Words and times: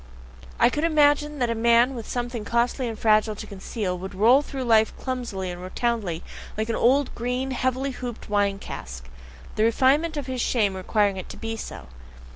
I 0.59 0.71
could 0.71 0.83
imagine 0.83 1.37
that 1.37 1.51
a 1.51 1.53
man 1.53 1.93
with 1.93 2.09
something 2.09 2.43
costly 2.43 2.87
and 2.87 2.97
fragile 2.97 3.35
to 3.35 3.45
conceal, 3.45 3.95
would 3.99 4.15
roll 4.15 4.41
through 4.41 4.63
life 4.63 4.97
clumsily 4.97 5.51
and 5.51 5.61
rotundly 5.61 6.23
like 6.57 6.69
an 6.69 6.75
old, 6.75 7.13
green, 7.13 7.51
heavily 7.51 7.91
hooped 7.91 8.27
wine 8.27 8.57
cask: 8.57 9.07
the 9.57 9.63
refinement 9.63 10.17
of 10.17 10.25
his 10.25 10.41
shame 10.41 10.73
requiring 10.75 11.17
it 11.17 11.29
to 11.29 11.37
be 11.37 11.55
so. 11.55 11.85